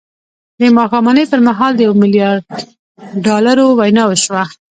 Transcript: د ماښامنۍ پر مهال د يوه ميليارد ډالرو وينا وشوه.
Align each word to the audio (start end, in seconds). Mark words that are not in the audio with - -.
د 0.59 0.61
ماښامنۍ 0.77 1.25
پر 1.31 1.39
مهال 1.47 1.71
د 1.75 1.79
يوه 1.87 1.97
ميليارد 2.03 2.43
ډالرو 3.25 3.65
وينا 3.79 4.03
وشوه. 4.07 4.43